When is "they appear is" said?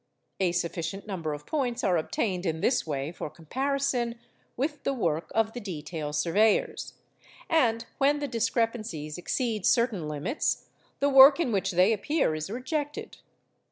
11.73-12.49